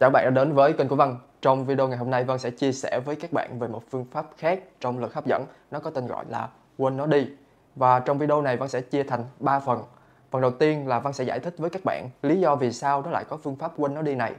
[0.00, 1.18] Chào bạn đã đến với kênh của Văn.
[1.42, 4.04] Trong video ngày hôm nay Văn sẽ chia sẻ với các bạn về một phương
[4.04, 5.44] pháp khác trong lực hấp dẫn.
[5.70, 7.28] Nó có tên gọi là quên nó đi.
[7.76, 9.82] Và trong video này Văn sẽ chia thành 3 phần.
[10.30, 13.02] Phần đầu tiên là Văn sẽ giải thích với các bạn lý do vì sao
[13.02, 14.32] nó lại có phương pháp quên nó đi này.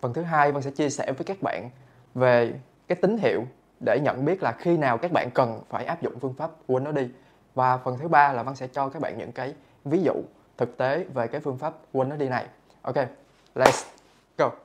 [0.00, 1.70] Phần thứ hai Văn sẽ chia sẻ với các bạn
[2.14, 2.52] về
[2.88, 3.42] cái tín hiệu
[3.84, 6.84] để nhận biết là khi nào các bạn cần phải áp dụng phương pháp quên
[6.84, 7.08] nó đi.
[7.54, 9.54] Và phần thứ ba là Văn sẽ cho các bạn những cái
[9.84, 10.14] ví dụ
[10.56, 12.46] thực tế về cái phương pháp quên nó đi này.
[12.82, 12.96] Ok,
[13.54, 13.84] let's
[14.38, 14.63] go.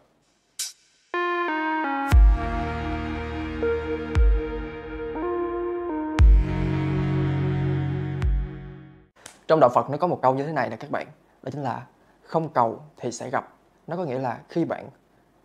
[9.49, 11.08] Trong đạo Phật nó có một câu như thế này nè các bạn,
[11.44, 11.88] đó chính là
[12.23, 13.53] không cầu thì sẽ gặp.
[13.88, 14.90] Nó có nghĩa là khi bạn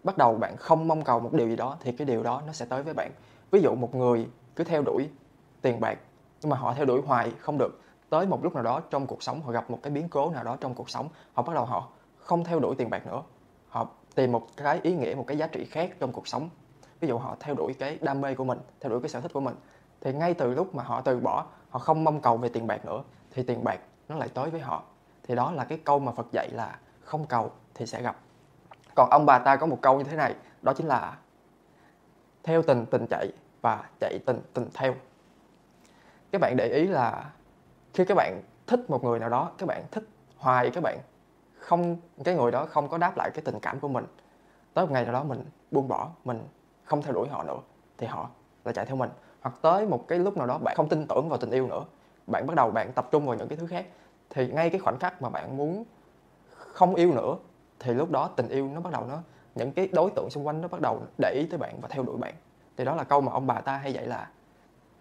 [0.02, 2.52] bắt đầu bạn không mong cầu một điều gì đó thì cái điều đó nó
[2.52, 3.10] sẽ tới với bạn.
[3.50, 5.10] Ví dụ một người cứ theo đuổi
[5.62, 5.98] tiền bạc
[6.42, 9.22] nhưng mà họ theo đuổi hoài không được tới một lúc nào đó trong cuộc
[9.22, 11.64] sống họ gặp một cái biến cố nào đó trong cuộc sống họ bắt đầu
[11.64, 13.22] họ không theo đuổi tiền bạc nữa
[13.68, 16.48] họ tìm một cái ý nghĩa một cái giá trị khác trong cuộc sống
[17.00, 19.32] ví dụ họ theo đuổi cái đam mê của mình theo đuổi cái sở thích
[19.32, 19.54] của mình
[20.00, 22.84] thì ngay từ lúc mà họ từ bỏ họ không mong cầu về tiền bạc
[22.84, 24.82] nữa thì tiền bạc nó lại tới với họ.
[25.22, 28.16] Thì đó là cái câu mà Phật dạy là không cầu thì sẽ gặp.
[28.94, 31.16] Còn ông bà ta có một câu như thế này, đó chính là
[32.42, 33.28] theo tình tình chạy
[33.62, 34.94] và chạy tình tình theo.
[36.32, 37.32] Các bạn để ý là
[37.94, 40.04] khi các bạn thích một người nào đó, các bạn thích
[40.36, 40.98] hoài, các bạn
[41.58, 44.06] không, cái người đó không có đáp lại cái tình cảm của mình,
[44.74, 46.48] tới một ngày nào đó mình buông bỏ, mình
[46.84, 47.58] không theo đuổi họ nữa,
[47.98, 48.28] thì họ
[48.64, 49.10] lại chạy theo mình.
[49.40, 51.84] Hoặc tới một cái lúc nào đó bạn không tin tưởng vào tình yêu nữa
[52.26, 53.86] bạn bắt đầu bạn tập trung vào những cái thứ khác,
[54.30, 55.84] thì ngay cái khoảnh khắc mà bạn muốn
[56.56, 57.36] không yêu nữa,
[57.78, 59.18] thì lúc đó tình yêu nó bắt đầu nó,
[59.54, 62.02] những cái đối tượng xung quanh nó bắt đầu để ý tới bạn và theo
[62.02, 62.34] đuổi bạn.
[62.76, 64.28] Thì đó là câu mà ông bà ta hay dạy là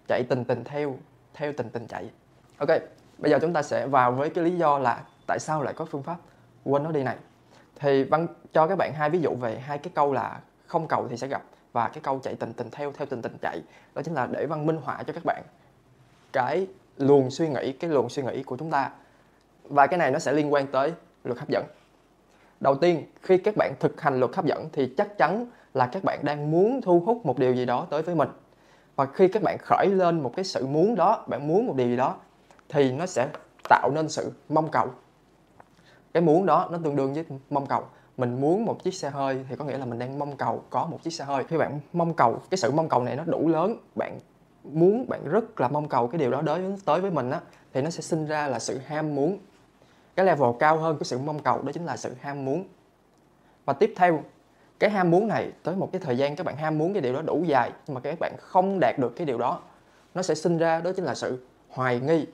[0.07, 0.95] chạy tình tình theo
[1.33, 2.09] theo tình tình chạy.
[2.57, 2.69] Ok,
[3.17, 5.85] bây giờ chúng ta sẽ vào với cái lý do là tại sao lại có
[5.85, 6.17] phương pháp
[6.63, 7.17] quên nó đi này.
[7.75, 11.07] Thì văn, cho các bạn hai ví dụ về hai cái câu là không cầu
[11.09, 13.61] thì sẽ gặp và cái câu chạy tình tình theo theo tình tình chạy.
[13.93, 15.43] Đó chính là để văn minh họa cho các bạn
[16.33, 18.91] cái luồng suy nghĩ, cái luồng suy nghĩ của chúng ta.
[19.63, 21.65] Và cái này nó sẽ liên quan tới luật hấp dẫn.
[22.59, 26.03] Đầu tiên, khi các bạn thực hành luật hấp dẫn thì chắc chắn là các
[26.03, 28.29] bạn đang muốn thu hút một điều gì đó tới với mình.
[28.95, 31.87] Và khi các bạn khởi lên một cái sự muốn đó, bạn muốn một điều
[31.87, 32.15] gì đó,
[32.69, 33.27] thì nó sẽ
[33.69, 34.87] tạo nên sự mong cầu.
[36.13, 37.83] Cái muốn đó nó tương đương với mong cầu.
[38.17, 40.85] Mình muốn một chiếc xe hơi thì có nghĩa là mình đang mong cầu có
[40.85, 41.43] một chiếc xe hơi.
[41.43, 44.19] Khi bạn mong cầu, cái sự mong cầu này nó đủ lớn, bạn
[44.63, 47.41] muốn bạn rất là mong cầu cái điều đó đến tới với mình á,
[47.73, 49.37] thì nó sẽ sinh ra là sự ham muốn.
[50.15, 52.65] Cái level cao hơn của sự mong cầu đó chính là sự ham muốn.
[53.65, 54.23] Và tiếp theo,
[54.79, 57.13] cái ham muốn này tới một cái thời gian các bạn ham muốn cái điều
[57.13, 59.59] đó đủ dài, nhưng mà các bạn không đạt được cái điều đó,
[60.13, 62.25] nó sẽ sinh ra đó chính là sự hoài nghi.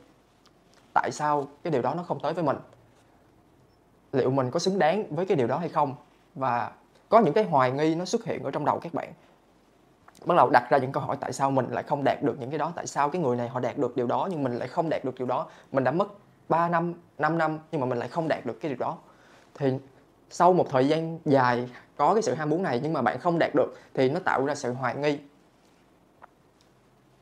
[0.93, 2.57] Tại sao cái điều đó nó không tới với mình?
[4.11, 5.95] Liệu mình có xứng đáng với cái điều đó hay không?
[6.35, 6.71] Và
[7.09, 9.13] có những cái hoài nghi nó xuất hiện ở trong đầu các bạn
[10.25, 12.49] bắt đầu đặt ra những câu hỏi tại sao mình lại không đạt được những
[12.49, 14.67] cái đó, tại sao cái người này họ đạt được điều đó nhưng mình lại
[14.67, 15.47] không đạt được điều đó.
[15.71, 16.07] Mình đã mất
[16.49, 18.97] 3 năm 5 năm nhưng mà mình lại không đạt được cái điều đó.
[19.55, 19.73] Thì
[20.29, 23.39] sau một thời gian dài có cái sự ham muốn này nhưng mà bạn không
[23.39, 25.19] đạt được thì nó tạo ra sự hoài nghi.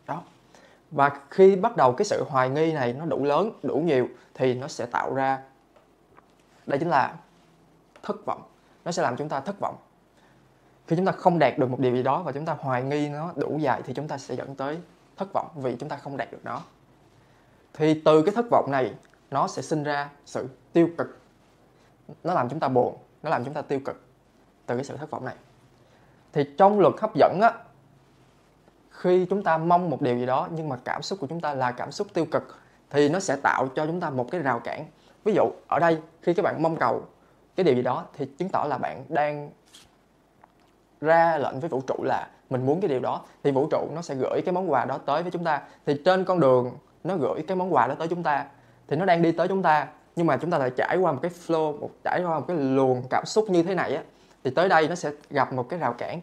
[0.05, 0.23] Đó.
[0.91, 4.53] Và khi bắt đầu cái sự hoài nghi này nó đủ lớn, đủ nhiều thì
[4.53, 5.39] nó sẽ tạo ra,
[6.65, 7.15] đây chính là
[8.03, 8.41] thất vọng.
[8.85, 9.75] Nó sẽ làm chúng ta thất vọng
[10.87, 13.09] khi chúng ta không đạt được một điều gì đó và chúng ta hoài nghi
[13.09, 14.77] nó đủ dài thì chúng ta sẽ dẫn tới
[15.17, 16.61] thất vọng vì chúng ta không đạt được nó.
[17.73, 18.93] Thì từ cái thất vọng này,
[19.31, 21.19] nó sẽ sinh ra sự tiêu cực.
[22.23, 24.01] Nó làm chúng ta buồn, nó làm chúng ta tiêu cực
[24.65, 25.35] từ cái sự thất vọng này.
[26.33, 27.51] Thì trong luật hấp dẫn á,
[28.89, 31.53] khi chúng ta mong một điều gì đó nhưng mà cảm xúc của chúng ta
[31.53, 32.43] là cảm xúc tiêu cực
[32.89, 34.85] thì nó sẽ tạo cho chúng ta một cái rào cản.
[35.23, 37.05] Ví dụ, ở đây, khi các bạn mong cầu
[37.55, 39.49] cái điều gì đó thì chứng tỏ là bạn đang
[41.01, 44.01] ra lệnh với vũ trụ là mình muốn cái điều đó, thì vũ trụ nó
[44.01, 45.61] sẽ gửi cái món quà đó tới với chúng ta.
[45.85, 46.71] Thì trên con đường
[47.03, 48.45] nó gửi cái món quà đó tới chúng ta,
[48.87, 49.87] thì nó đang đi tới chúng ta.
[50.15, 52.57] Nhưng mà chúng ta lại trải qua một cái flow, một, trải qua một cái
[52.57, 54.03] luồng cảm xúc như thế này á,
[54.43, 56.21] thì tới đây nó sẽ gặp một cái rào cản.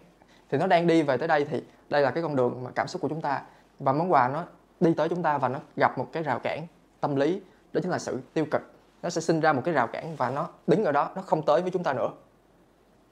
[0.51, 2.89] Thì nó đang đi về tới đây thì đây là cái con đường mà cảm
[2.89, 3.43] xúc của chúng ta.
[3.79, 4.45] Và món quà nó
[4.81, 6.67] đi tới chúng ta và nó gặp một cái rào cản
[7.01, 7.41] tâm lý,
[7.73, 8.63] đó chính là sự tiêu cực.
[9.03, 11.43] Nó sẽ sinh ra một cái rào cản và nó đứng ở đó, nó không
[11.43, 12.11] tới với chúng ta nữa.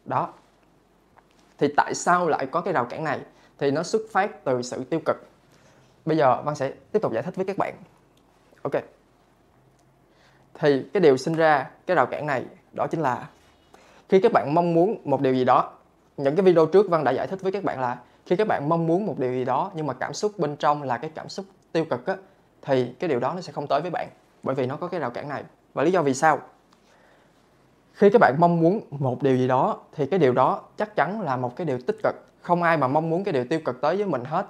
[0.04, 0.28] Đó
[1.62, 3.20] thì tại sao lại có cái rào cản này?
[3.58, 5.16] Thì nó xuất phát từ sự tiêu cực.
[6.04, 7.74] Bây giờ văn sẽ tiếp tục giải thích với các bạn.
[8.62, 8.72] Ok.
[10.54, 13.28] Thì cái điều sinh ra cái rào cản này đó chính là
[14.08, 15.72] khi các bạn mong muốn một điều gì đó,
[16.16, 18.68] những cái video trước văn đã giải thích với các bạn là khi các bạn
[18.68, 21.28] mong muốn một điều gì đó nhưng mà cảm xúc bên trong là cái cảm
[21.28, 22.16] xúc tiêu cực á,
[22.62, 24.08] thì cái điều đó nó sẽ không tới với bạn
[24.42, 25.44] bởi vì nó có cái rào cản này.
[25.74, 26.38] Và lý do vì sao?
[27.92, 31.20] Khi các bạn mong muốn một điều gì đó, thì cái điều đó chắc chắn
[31.20, 32.14] là một cái điều tích cực.
[32.40, 34.46] Không ai mà mong muốn cái điều tiêu cực tới với mình hết.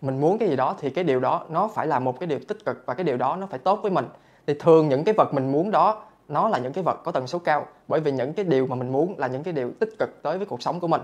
[0.00, 2.38] Mình muốn cái gì đó thì cái điều đó nó phải là một cái điều
[2.48, 4.06] tích cực và cái điều đó nó phải tốt với mình.
[4.46, 7.26] Thì thường những cái vật mình muốn đó, nó là những cái vật có tần
[7.26, 9.98] số cao, bởi vì những cái điều mà mình muốn là những cái điều tích
[9.98, 11.00] cực tới với cuộc sống của mình.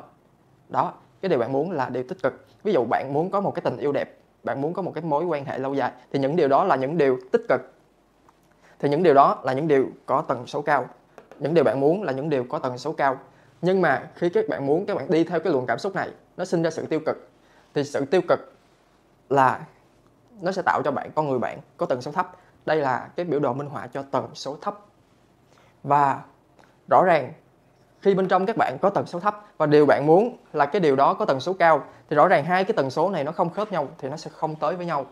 [0.68, 2.46] Đó, cái điều bạn muốn là điều tích cực.
[2.62, 5.04] Ví dụ bạn muốn có một cái tình yêu đẹp, bạn muốn có một cái
[5.04, 7.60] mối quan hệ lâu dài, thì những điều đó là những điều tích cực.
[8.78, 10.86] Thì những điều đó là những điều có tần số cao
[11.40, 13.18] những điều bạn muốn là những điều có tần số cao.
[13.62, 16.10] Nhưng mà khi các bạn muốn các bạn đi theo cái luồng cảm xúc này,
[16.36, 17.28] nó sinh ra sự tiêu cực.
[17.74, 18.52] Thì sự tiêu cực
[19.28, 19.66] là
[20.40, 22.32] nó sẽ tạo cho bạn, con người bạn có tần số thấp.
[22.66, 24.78] Đây là cái biểu đồ minh họa cho tần số thấp.
[25.82, 26.20] Và
[26.88, 27.32] rõ ràng,
[28.00, 30.80] khi bên trong các bạn có tần số thấp và điều bạn muốn là cái
[30.80, 33.32] điều đó có tần số cao, thì rõ ràng hai cái tần số này nó
[33.32, 35.06] không khớp nhau, thì nó sẽ không tới với nhau.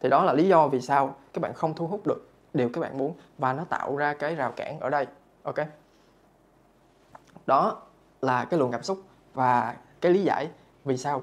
[0.00, 2.80] Thì đó là lý do vì sao các bạn không thu hút được điều các
[2.80, 3.14] bạn muốn.
[3.38, 5.06] Và nó tạo ra cái rào cản ở đây
[5.48, 5.68] ok.
[7.46, 7.82] Đó
[8.20, 9.02] là cái luồng cảm xúc
[9.34, 10.48] và cái lý giải
[10.84, 11.22] vì sao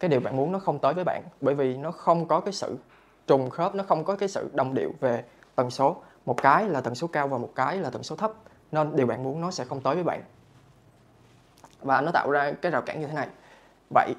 [0.00, 1.22] cái điều bạn muốn nó không tới với bạn.
[1.40, 2.78] Bởi vì nó không có cái sự
[3.26, 5.24] trùng khớp, nó không có cái sự đồng điệu về
[5.54, 5.96] tần số.
[6.26, 8.32] Một cái là tần số cao và một cái là tần số thấp.
[8.72, 10.22] Nên điều bạn muốn nó sẽ không tới với bạn.
[11.80, 13.28] Và nó tạo ra cái rào cản như thế này.
[13.94, 14.14] Vậy,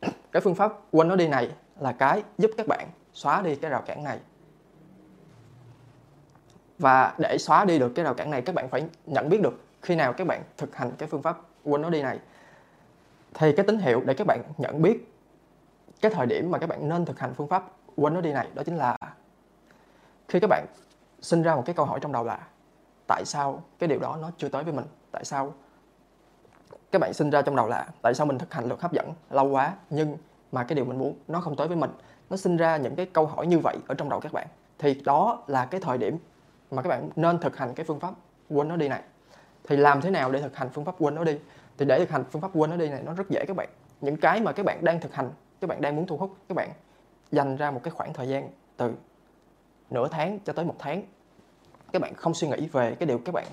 [0.32, 1.50] cái phương pháp quên nó đi này
[1.80, 4.18] là cái giúp các bạn xóa đi cái rào cản này
[6.78, 9.64] và để xóa đi được cái rào cản này, các bạn phải nhận biết được
[9.82, 12.18] khi nào các bạn thực hành cái phương pháp quên nó đi này.
[13.34, 15.12] Thì cái tín hiệu để các bạn nhận biết
[16.00, 17.64] cái thời điểm mà các bạn nên thực hành phương pháp
[17.96, 18.96] quên nó đi này, đó chính là
[20.28, 20.66] khi các bạn
[21.20, 22.38] sinh ra một cái câu hỏi trong đầu là
[23.06, 24.84] tại sao cái điều đó nó chưa tới với mình?
[25.10, 25.54] Tại sao
[26.92, 29.12] các bạn sinh ra trong đầu là tại sao mình thực hành luật hấp dẫn
[29.30, 30.16] lâu quá, nhưng
[30.52, 31.90] mà cái điều mình muốn nó không tới với mình?
[32.30, 34.46] Nó sinh ra những cái câu hỏi như vậy ở trong đầu các bạn.
[34.78, 36.18] Thì đó là cái thời điểm
[36.70, 38.14] mà các bạn nên thực hành cái phương pháp
[38.48, 39.02] quên nó đi này.
[39.68, 41.38] Thì làm thế nào để thực hành phương pháp quên nó đi
[41.78, 43.68] thì để thực hành phương pháp quên nó đi này nó rất dễ các bạn.
[44.00, 45.30] Những cái mà các bạn đang thực hành,
[45.60, 46.70] các bạn đang muốn thu hút, các bạn
[47.32, 48.94] dành ra một cái khoảng thời gian từ
[49.90, 51.02] nửa tháng cho tới một tháng.
[51.92, 53.46] Các bạn không suy nghĩ về cái điều các bạn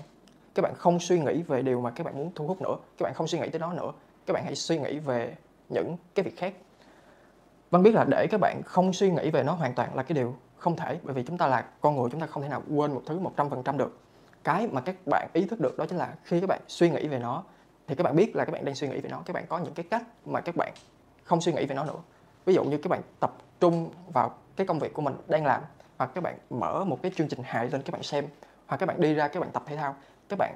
[0.54, 2.76] các bạn không suy nghĩ về điều mà các bạn muốn thu hút nữa.
[2.98, 3.92] Các bạn không suy nghĩ tới đó nữa.
[4.26, 5.34] Các bạn hãy suy nghĩ về
[5.68, 6.54] những cái việc khác.
[7.70, 10.14] Văn biết là để các bạn không suy nghĩ về nó hoàn toàn là cái
[10.14, 10.34] điều
[10.64, 12.94] không thể bởi vì chúng ta là con người chúng ta không thể nào quên
[12.94, 13.98] một thứ 100% được
[14.44, 17.08] cái mà các bạn ý thức được đó chính là khi các bạn suy nghĩ
[17.08, 17.44] về nó
[17.86, 19.58] thì các bạn biết là các bạn đang suy nghĩ về nó các bạn có
[19.58, 20.72] những cái cách mà các bạn
[21.24, 21.98] không suy nghĩ về nó nữa
[22.44, 25.62] ví dụ như các bạn tập trung vào cái công việc của mình đang làm
[25.98, 28.26] hoặc các bạn mở một cái chương trình hài lên các bạn xem
[28.66, 29.96] hoặc các bạn đi ra các bạn tập thể thao
[30.28, 30.54] các bạn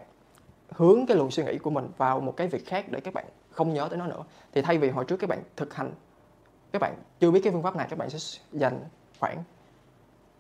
[0.69, 3.25] hướng cái luồng suy nghĩ của mình vào một cái việc khác để các bạn
[3.51, 5.93] không nhớ tới nó nữa thì thay vì hồi trước các bạn thực hành
[6.73, 8.19] các bạn chưa biết cái phương pháp này các bạn sẽ
[8.53, 8.81] dành
[9.21, 9.45] khoảng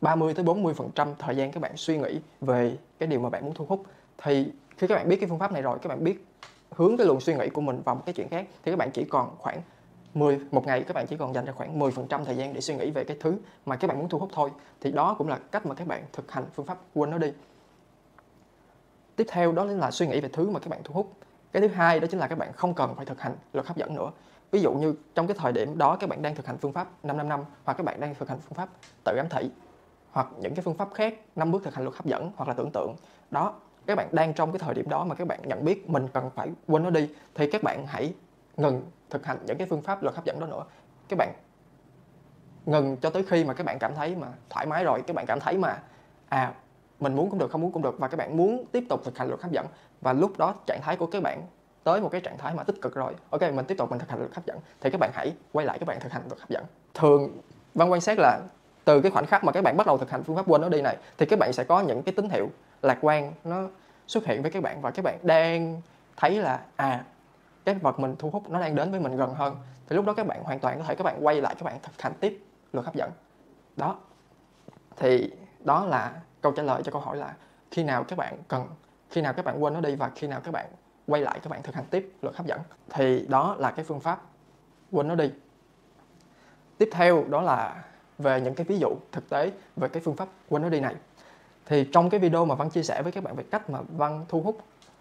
[0.01, 3.31] 30 tới 40 phần trăm thời gian các bạn suy nghĩ về cái điều mà
[3.31, 3.83] bạn muốn thu hút
[4.23, 6.25] thì khi các bạn biết cái phương pháp này rồi các bạn biết
[6.71, 8.91] hướng cái luồng suy nghĩ của mình vào một cái chuyện khác thì các bạn
[8.91, 9.63] chỉ còn khoảng
[10.15, 12.75] 10 một ngày các bạn chỉ còn dành ra khoảng 10% thời gian để suy
[12.75, 13.37] nghĩ về cái thứ
[13.67, 14.51] mà các bạn muốn thu hút thôi
[14.81, 17.33] thì đó cũng là cách mà các bạn thực hành phương pháp quên nó đi
[19.17, 21.13] tiếp theo đó là suy nghĩ về thứ mà các bạn thu hút
[21.53, 23.77] cái thứ hai đó chính là các bạn không cần phải thực hành luật hấp
[23.77, 24.11] dẫn nữa
[24.51, 27.05] ví dụ như trong cái thời điểm đó các bạn đang thực hành phương pháp
[27.05, 28.69] 5 năm năm hoặc các bạn đang thực hành phương pháp
[29.05, 29.51] tự ám thị
[30.19, 32.55] hoặc những cái phương pháp khác, năm bước thực hành luật hấp dẫn hoặc là
[32.55, 32.97] tưởng tượng.
[33.31, 33.55] Đó,
[33.87, 36.31] các bạn đang trong cái thời điểm đó mà các bạn nhận biết mình cần
[36.35, 38.15] phải quên nó đi, thì các bạn hãy
[38.57, 40.65] ngừng thực hành những cái phương pháp luật hấp dẫn đó nữa.
[41.09, 41.33] Các bạn
[42.67, 45.27] ngừng cho tới khi mà các bạn cảm thấy mà thoải mái rồi, các bạn
[45.27, 45.83] cảm thấy mà
[46.29, 46.55] à
[47.01, 49.19] mình muốn cũng được, không muốn cũng được, và các bạn muốn tiếp tục thực
[49.19, 49.67] hành luật hấp dẫn.
[50.01, 51.43] Và lúc đó trạng thái của các bạn
[51.85, 53.15] tới một cái trạng thái mà tích cực rồi.
[53.31, 55.67] Ok, mình tiếp tục mình thực hành luật hấp dẫn, thì các bạn hãy quay
[55.67, 56.65] lại các bạn thực hành luật hấp dẫn.
[56.95, 57.39] Thường,
[57.75, 58.41] văn quan sát là
[58.89, 60.69] từ cái khoảnh khắc mà các bạn bắt đầu thực hành phương pháp quên nó
[60.69, 62.49] đi này thì các bạn sẽ có những cái tín hiệu
[62.83, 63.63] lạc quan nó
[64.07, 65.81] xuất hiện với các bạn và các bạn đang
[66.17, 67.05] thấy là à
[67.65, 69.57] cái vật mình thu hút nó đang đến với mình gần hơn
[69.89, 71.79] thì lúc đó các bạn hoàn toàn có thể các bạn quay lại các bạn
[71.83, 73.11] thực hành tiếp luật hấp dẫn
[73.77, 73.97] đó
[74.97, 75.31] thì
[75.65, 77.35] đó là câu trả lời cho câu hỏi là
[77.71, 78.67] khi nào các bạn cần
[79.11, 80.67] khi nào các bạn quên nó đi và khi nào các bạn
[81.07, 84.01] quay lại các bạn thực hành tiếp luật hấp dẫn thì đó là cái phương
[84.01, 84.23] pháp
[84.93, 85.31] quên nó đi
[86.79, 87.85] tiếp theo đó là
[88.19, 90.95] về những cái ví dụ thực tế về cái phương pháp quên nó đi này.
[91.67, 94.25] Thì trong cái video mà văn chia sẻ với các bạn về cách mà văn
[94.29, 94.59] thu hút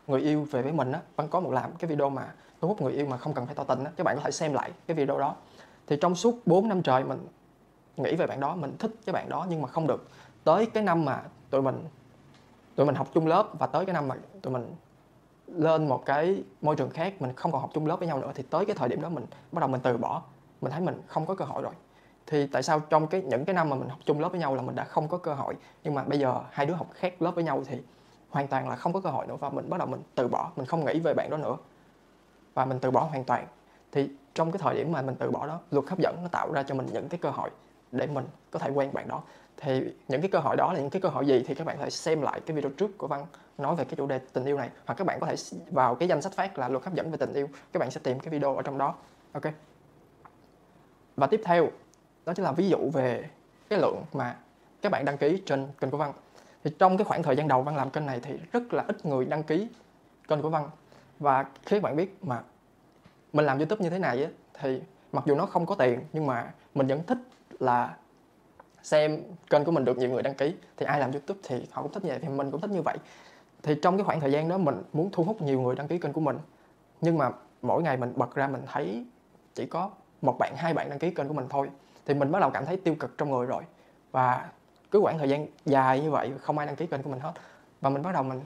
[0.08, 2.82] người yêu về với mình á, văn có một làm cái video mà thu hút
[2.82, 4.72] người yêu mà không cần phải tỏ tình á, các bạn có thể xem lại
[4.88, 5.36] cái video đó.
[5.88, 7.28] Thì trong suốt 4 năm trời mình
[7.98, 10.08] nghĩ về bạn đó, mình thích cái bạn đó nhưng mà không được.
[10.44, 11.84] Tới cái năm mà tụi mình
[12.76, 14.76] tụi mình học chung lớp và tới cái năm mà tụi mình
[15.48, 18.32] lên một cái môi trường khác, mình không còn học chung lớp với nhau nữa,
[18.36, 20.22] thì tới cái thời điểm đó mình bắt đầu mình từ bỏ.
[20.62, 21.74] Mình thấy mình không có cơ hội rồi
[22.28, 24.56] thì tại sao trong cái, những cái năm mà mình học chung lớp với nhau
[24.56, 27.22] là mình đã không có cơ hội, nhưng mà bây giờ hai đứa học khác
[27.22, 27.78] lớp với nhau thì
[28.30, 30.52] hoàn toàn là không có cơ hội nữa và mình bắt đầu mình từ bỏ,
[30.56, 31.58] mình không nghĩ về bạn đó nữa.
[32.54, 33.48] Và mình từ bỏ hoàn toàn.
[33.92, 36.52] Thì trong cái thời điểm mà mình từ bỏ đó, luật hấp dẫn nó tạo
[36.52, 37.50] ra cho mình những cái cơ hội
[37.92, 39.22] để mình có thể quen bạn đó.
[39.58, 41.78] Thì những cái cơ hội đó là những cái cơ hội gì thì các bạn
[41.78, 43.26] có thể xem lại cái video trước của văn
[43.58, 44.70] nói về cái chủ đề tình yêu này.
[44.86, 45.36] Hoặc các bạn có thể
[45.72, 48.02] vào cái danh sách phát là luật hấp dẫn về tình yêu, các bạn sẽ
[48.04, 48.96] tìm cái video ở trong đó.
[49.32, 49.44] Ok.
[51.16, 51.68] Và tiếp theo
[52.28, 53.30] đó chính là ví dụ về
[53.70, 54.36] cái lượng mà
[54.82, 56.14] các bạn đăng ký trên kênh của văn.
[56.64, 59.06] Thì trong cái khoảng thời gian đầu văn làm kênh này thì rất là ít
[59.06, 59.68] người đăng ký
[60.28, 60.70] kênh của văn.
[61.20, 62.42] Và khi các bạn biết mà
[63.34, 64.82] mình làm youtube như thế này á, thì
[65.12, 67.18] mặc dù nó không có tiền, nhưng mà mình vẫn thích
[67.60, 67.96] là
[68.84, 70.56] xem kênh của mình được nhiều người đăng ký.
[70.78, 72.82] Thì ai làm youtube thì họ cũng thích như vậy, thì mình cũng thích như
[72.82, 72.98] vậy.
[73.64, 75.98] Thì trong cái khoảng thời gian đó mình muốn thu hút nhiều người đăng ký
[75.98, 76.38] kênh của mình.
[77.02, 77.32] Nhưng mà
[77.62, 79.06] mỗi ngày mình bật ra mình thấy
[79.56, 79.90] chỉ có
[80.22, 81.70] một bạn, hai bạn đăng ký kênh của mình thôi
[82.08, 83.64] thì mình bắt đầu cảm thấy tiêu cực trong người rồi.
[84.12, 84.50] Và
[84.92, 87.34] cứ khoảng thời gian dài như vậy, không ai đăng ký kênh của mình hết.
[87.82, 88.42] Và mình bắt đầu mình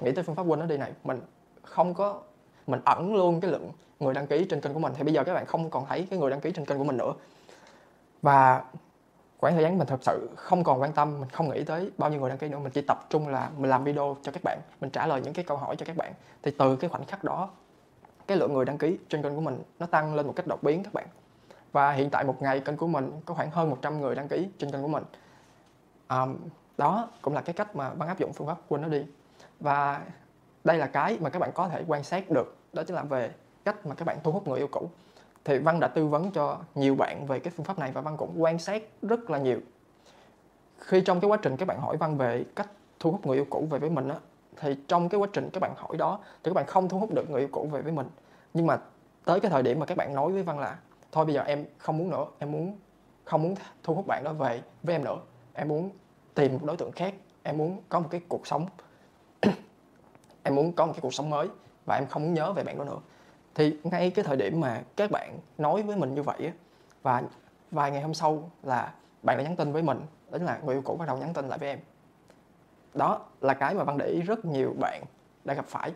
[0.00, 0.92] nghĩ tới phương pháp quên nó đi này.
[1.04, 1.20] Mình
[1.62, 2.20] không có,
[2.66, 4.92] mình ẩn luôn cái lượng người đăng ký trên kênh của mình.
[4.96, 6.84] Thì bây giờ các bạn không còn thấy cái người đăng ký trên kênh của
[6.84, 7.12] mình nữa.
[8.22, 8.64] Và
[9.38, 12.10] khoảng thời gian mình thật sự không còn quan tâm, mình không nghĩ tới bao
[12.10, 12.58] nhiêu người đăng ký nữa.
[12.58, 15.32] Mình chỉ tập trung là mình làm video cho các bạn, mình trả lời những
[15.32, 16.12] cái câu hỏi cho các bạn.
[16.42, 17.50] Thì từ cái khoảnh khắc đó,
[18.26, 20.62] cái lượng người đăng ký trên kênh của mình nó tăng lên một cách đột
[20.62, 21.06] biến các bạn
[21.74, 24.48] và hiện tại một ngày kênh của mình có khoảng hơn 100 người đăng ký
[24.58, 25.04] trên kênh của mình.
[26.08, 26.36] Um,
[26.78, 29.04] đó cũng là cái cách mà bạn áp dụng phương pháp quên nó đi.
[29.60, 30.00] Và
[30.64, 33.30] đây là cái mà các bạn có thể quan sát được đó chính là về
[33.64, 34.90] cách mà các bạn thu hút người yêu cũ.
[35.44, 38.16] Thì văn đã tư vấn cho nhiều bạn về cái phương pháp này và văn
[38.16, 39.60] cũng quan sát rất là nhiều.
[40.78, 42.68] Khi trong cái quá trình các bạn hỏi văn về cách
[43.00, 44.16] thu hút người yêu cũ về với mình á
[44.56, 47.14] thì trong cái quá trình các bạn hỏi đó thì các bạn không thu hút
[47.14, 48.06] được người yêu cũ về với mình.
[48.54, 48.78] Nhưng mà
[49.24, 50.76] tới cái thời điểm mà các bạn nói với văn là
[51.14, 52.78] thôi bây giờ em không muốn nữa, em muốn,
[53.24, 55.18] không muốn thu hút bạn đó về với em nữa.
[55.52, 55.90] Em muốn
[56.34, 58.66] tìm một đối tượng khác, em muốn có một cái cuộc sống
[60.42, 61.48] em muốn có một cái cuộc sống mới
[61.86, 62.98] và em không muốn nhớ về bạn đó nữa.
[63.54, 66.52] Thì ngay cái thời điểm mà các bạn nói với mình như vậy
[67.02, 67.22] và
[67.70, 70.82] vài ngày hôm sau là bạn đã nhắn tin với mình, đó là người yêu
[70.82, 71.78] cũ bắt đầu nhắn tin lại với em.
[72.94, 75.02] Đó là cái mà văn để ý rất nhiều bạn
[75.44, 75.92] đã gặp phải.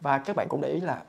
[0.00, 1.02] Và các bạn cũng để ý là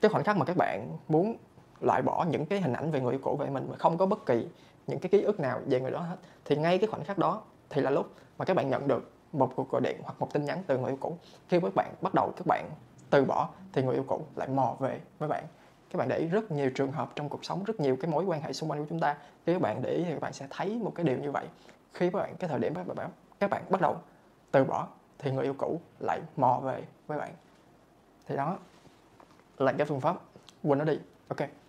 [0.00, 1.36] cái khoảnh khắc mà các bạn muốn
[1.80, 4.06] loại bỏ những cái hình ảnh về người yêu cũ về mình mà không có
[4.06, 4.48] bất kỳ
[4.86, 7.42] những cái ký ức nào về người đó hết, thì ngay cái khoảnh khắc đó
[7.70, 10.44] thì là lúc mà các bạn nhận được một cuộc gọi điện hoặc một tin
[10.44, 11.16] nhắn từ người yêu cũ.
[11.48, 12.70] Khi các bạn bắt đầu các bạn
[13.10, 15.44] từ bỏ thì người yêu cũ lại mò về với bạn.
[15.90, 18.24] Các bạn để ý rất nhiều trường hợp trong cuộc sống, rất nhiều cái mối
[18.24, 19.16] quan hệ xung quanh của chúng ta.
[19.46, 21.46] Khi các bạn để ý thì các bạn sẽ thấy một cái điều như vậy.
[21.92, 23.96] Khi các bạn, cái thời điểm các bạn các bạn bắt đầu
[24.50, 27.30] từ bỏ thì người yêu cũ lại mò về với bạn.
[28.26, 28.58] Thì đó
[29.58, 30.16] là cái phương pháp
[30.62, 30.98] quên nó đi.
[31.28, 31.65] Ok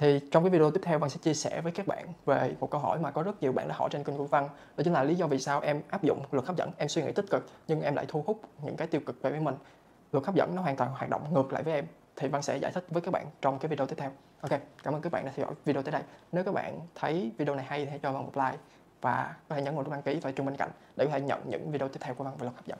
[0.00, 2.70] thì trong cái video tiếp theo Văn sẽ chia sẻ với các bạn về một
[2.70, 4.92] câu hỏi mà có rất nhiều bạn đã hỏi trên kênh của Văn đó chính
[4.92, 6.70] là lý do vì sao em áp dụng luật hấp dẫn.
[6.76, 9.30] Em suy nghĩ tích cực, nhưng em lại thu hút những cái tiêu cực về
[9.30, 9.54] với mình.
[10.12, 11.86] Luật hấp dẫn nó hoàn toàn hoạt động ngược lại với em.
[12.16, 14.10] Thì Văn sẽ giải thích với các bạn trong cái video tiếp theo.
[14.40, 16.02] Ok, cảm ơn các bạn đã theo dõi video tới đây.
[16.32, 18.58] Nếu các bạn thấy video này hay thì hãy cho Văn một like
[19.00, 21.20] và có thể nhấn vào nút đăng ký và chuông bên cạnh để có thể
[21.20, 22.78] nhận những video tiếp theo của Văn về luật hấp dẫn.